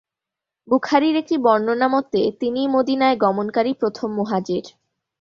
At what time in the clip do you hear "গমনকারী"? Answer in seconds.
3.17-3.71